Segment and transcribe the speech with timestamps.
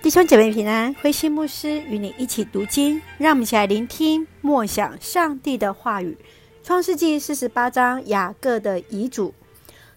[0.00, 6.16] 弟兄姐妹平安，灰心牧师与你一起读经，让我们一起来聆听默想上帝的话语。
[6.62, 9.34] 创世纪四十八章雅各的遗嘱。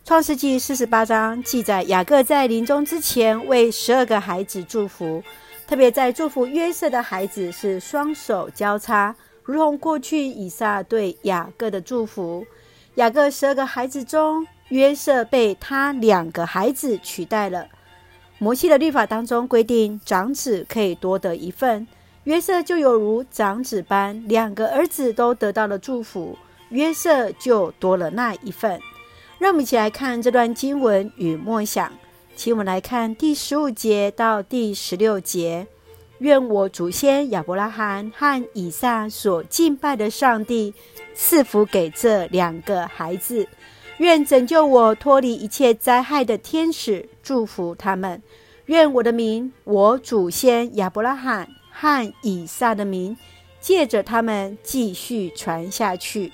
[0.03, 5.23] 创世纪四十八章记载，雅各在临终之前为十二个孩子祝福，
[5.67, 12.43] 特别在祝福约瑟的孩子是双手交叉，如同过去以撒对雅各的祝福。
[12.95, 17.67] 雅各十二个孩子中，约瑟被他两个孩子取代了。
[18.43, 21.85] 摩西的律法当中规定，长子可以多得一份，
[22.23, 26.35] 约瑟就有如长子般，两个儿子都得到了祝福，
[26.69, 28.81] 约瑟就多了那一份。
[29.37, 31.93] 让我们一起来看这段经文与默想，
[32.35, 35.67] 请我们来看第十五节到第十六节。
[36.17, 40.73] 愿我祖先亚伯拉罕和以撒所敬拜的上帝
[41.13, 43.47] 赐福给这两个孩子。
[43.99, 48.21] 愿拯救我脱离一切灾害的天使祝福他们。
[48.65, 53.17] 愿我的名，我祖先亚伯拉罕和以撒的名，
[53.59, 56.31] 借着他们继续传下去。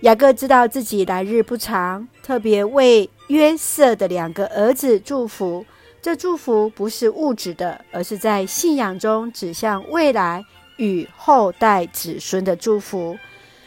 [0.00, 5.64] 雅各知道自己来日不长，特别为约瑟的两个儿子祝福。
[6.02, 10.44] 这祝福不是物质的，而是在信仰中指向未来
[10.76, 13.18] 与后代子孙的祝福。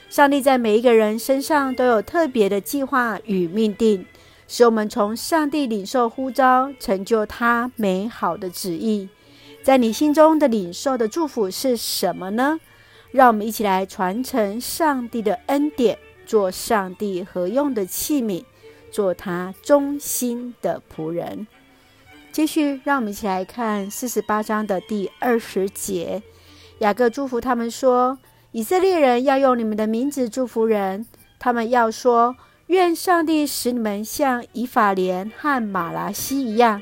[0.10, 4.06] 上帝在每一个人身上都有特别的计划与命定，
[4.52, 9.08] 使我们从上帝领受呼召，成就他美好的旨意。
[9.62, 12.60] 在你心中的领受的祝福是什么呢？
[13.12, 18.44] 让我们一起来传承上帝的恩典，做上帝合用的器皿，
[18.92, 21.46] 做他忠心的仆人。
[22.32, 26.24] 继续，让我们一起来看四十八章的第二十节，
[26.80, 28.18] 雅各祝福他们说。
[28.52, 31.06] 以色列人要用你们的名字祝福人，
[31.38, 32.36] 他们要说
[32.70, 36.82] ：“愿上帝使你们像以法莲和玛拉西一样。”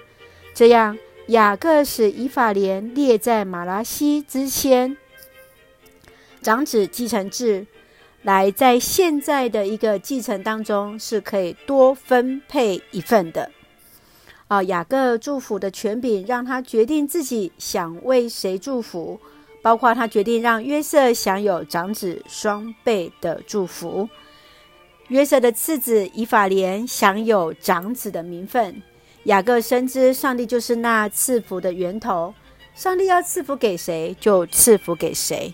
[0.54, 4.96] 这样，雅各使以法莲列在玛拉西之先。
[6.42, 7.66] 长子继承制
[8.22, 13.52] 来在现在的一个继承当中是可以多分配一份的。
[14.48, 19.20] 啊，雅各祝福的权柄让他决定自己想为谁祝福。
[19.60, 24.08] 包括他决定让约瑟享有长子双倍的祝福，
[25.10, 28.82] 约瑟的次子以法莲享有长子的名分。
[29.24, 32.34] 雅各深知上帝就是那赐福的源头，
[32.76, 35.54] 上帝要赐福给谁就赐福给谁。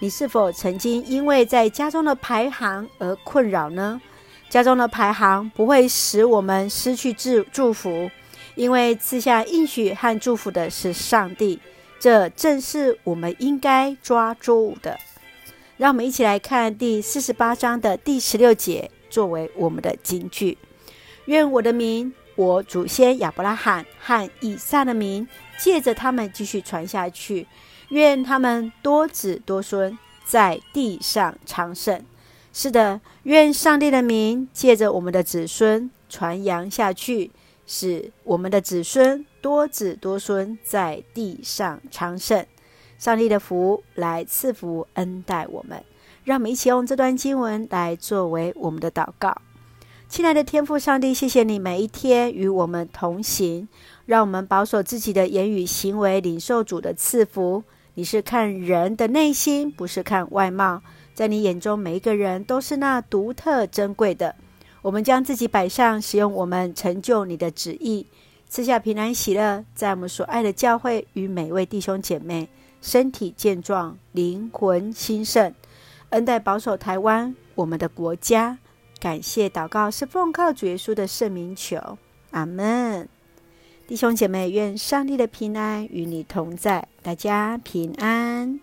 [0.00, 4.00] 你是否曾经因为在家中的排行而困扰呢？
[4.48, 8.10] 家中的排行不会使我们失去祝祝福，
[8.54, 11.58] 因为赐下应许和祝福的是上帝。
[12.00, 14.96] 这正是我们应该抓住的。
[15.78, 20.58] 让我们一起来看第四十八章的第十六节，作为我们的金句。
[21.26, 27.46] 愿我的名，我祖先亚伯拉罕和以撒的名，借着他们继续传下去。
[27.90, 32.04] 愿他们多子多孙，在地上昌盛。
[32.52, 37.30] 是的，愿上帝的名借着我们的子孙传扬下去。
[37.70, 42.44] 使我们的子孙多子多孙在地上昌盛，
[42.98, 45.82] 上帝的福来赐福恩待我们。
[46.24, 49.40] 让我们一起用这段经文来作为我们的祷告。
[50.08, 53.68] 亲爱的天父上帝，谢谢你每一天与我们同行，
[54.04, 57.62] 让我们保守自己的言语行为，领受主的赐福。
[57.94, 60.82] 你是看人的内心，不是看外貌，
[61.14, 64.34] 在你眼中每一个人都是那独特珍贵的。
[64.82, 68.06] 我们将自己摆上，使用我们成就你的旨意，
[68.48, 72.48] 赐下平安喜乐，在我们所爱的教会与每位弟兄姐妹
[72.88, 75.52] 身体健壮、灵魂兴盛，
[76.08, 78.56] 恩待保守台湾我们的国家。
[78.98, 81.98] 感谢祷告是奉靠主耶稣的圣名求，
[82.30, 83.06] 阿门。
[83.86, 88.58] 弟兄姐妹，愿上帝的平安与你同在，大家平安。